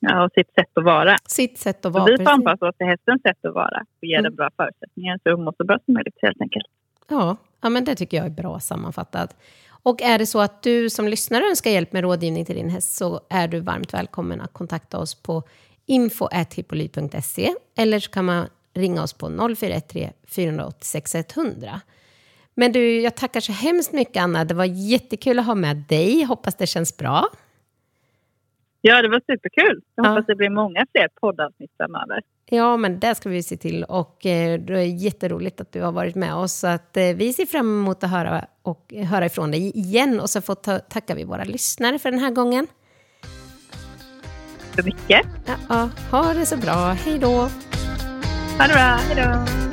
Ja, 0.00 0.24
och 0.24 0.30
sitt 0.34 0.54
sätt 0.54 0.78
att 0.78 0.84
vara. 0.84 1.16
Sitt 1.28 1.58
sätt 1.58 1.86
att 1.86 1.92
vara. 1.92 2.04
vi 2.04 2.10
får 2.10 2.16
precis. 2.16 2.28
anpassa 2.28 2.68
oss 2.68 2.76
till 2.76 2.86
hästens 2.86 3.22
sätt 3.22 3.44
att 3.44 3.54
vara 3.54 3.80
och 4.00 4.04
ge 4.04 4.14
Mm. 4.14 4.22
den 4.22 4.34
bra 4.34 4.50
förutsättningar 4.56 5.18
så 5.22 5.30
hon 5.30 5.44
mår 5.44 5.54
så 5.56 5.64
bra 5.64 5.78
som 5.84 5.94
möjligt 5.94 6.14
helt 6.22 6.40
enkelt. 6.40 6.66
Ja, 7.08 7.36
ja, 7.60 7.68
men 7.68 7.84
det 7.84 7.94
tycker 7.94 8.16
jag 8.16 8.26
är 8.26 8.30
bra 8.30 8.60
sammanfattat. 8.60 9.36
Och 9.86 10.02
är 10.02 10.18
det 10.18 10.26
så 10.26 10.40
att 10.40 10.62
du 10.62 10.90
som 10.90 11.08
lyssnare 11.08 11.44
önskar 11.44 11.70
hjälp 11.70 11.92
med 11.92 12.02
rådgivning 12.02 12.44
till 12.44 12.54
din 12.56 12.70
häst 12.70 12.96
så 12.96 13.20
är 13.30 13.48
du 13.48 13.60
varmt 13.60 13.94
välkommen 13.94 14.40
att 14.40 14.52
kontakta 14.52 14.98
oss 14.98 15.14
på 15.22 15.42
info.hippolyt.se 15.86 17.54
eller 17.76 18.00
så 18.00 18.10
kan 18.10 18.24
man 18.24 18.46
ringa 18.74 19.02
oss 19.02 19.12
på 19.12 19.28
0413 19.56 20.02
486 20.28 21.14
100. 21.36 21.80
Men 22.54 22.72
du, 22.72 23.00
jag 23.00 23.14
tackar 23.16 23.40
så 23.40 23.52
hemskt 23.52 23.92
mycket 23.92 24.22
Anna. 24.22 24.44
Det 24.44 24.54
var 24.54 24.64
jättekul 24.64 25.38
att 25.38 25.46
ha 25.46 25.54
med 25.54 25.76
dig. 25.76 26.22
Hoppas 26.24 26.54
det 26.54 26.66
känns 26.66 26.96
bra. 26.96 27.28
Ja, 28.80 29.02
det 29.02 29.08
var 29.08 29.20
superkul. 29.26 29.80
Jag 29.94 30.06
Ja. 30.06 30.10
hoppas 30.10 30.26
det 30.26 30.34
blir 30.36 30.50
många 30.50 30.86
fler 30.92 31.08
poddavsnitt 31.20 31.70
framöver. 31.76 32.22
Ja, 32.46 32.76
men 32.76 33.00
det 33.00 33.14
ska 33.14 33.28
vi 33.28 33.42
se 33.42 33.56
till. 33.56 33.84
Och 33.84 34.26
eh, 34.26 34.60
det 34.60 34.72
är 34.74 34.84
jätteroligt 35.04 35.60
att 35.60 35.72
du 35.72 35.82
har 35.82 35.92
varit 35.92 36.14
med 36.14 36.34
oss. 36.34 36.52
Så 36.52 36.66
att, 36.66 36.96
eh, 36.96 37.04
vi 37.04 37.32
ser 37.32 37.46
fram 37.46 37.80
emot 37.82 38.04
att 38.04 38.10
höra, 38.10 38.44
och, 38.64 38.94
höra 39.10 39.26
ifrån 39.26 39.50
dig 39.50 39.78
igen. 39.78 40.20
Och 40.20 40.30
så 40.30 40.40
får 40.40 40.54
ta, 40.54 40.78
tackar 40.78 41.14
vi 41.14 41.24
våra 41.24 41.44
lyssnare 41.44 41.98
för 41.98 42.10
den 42.10 42.20
här 42.20 42.30
gången. 42.30 42.66
Så 44.76 44.82
mycket. 44.84 45.26
Ja, 45.46 45.54
ja, 45.68 45.90
ha 46.10 46.34
det 46.34 46.46
så 46.46 46.56
bra. 46.56 46.92
Hej 46.92 47.18
då! 47.18 47.48
Ha 48.58 48.66
det 48.66 48.74
bra. 48.74 48.98
Hej 49.08 49.16
då. 49.16 49.63